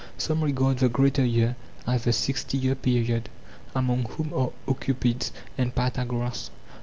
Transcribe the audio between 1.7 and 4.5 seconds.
as the sixty year period, among whom are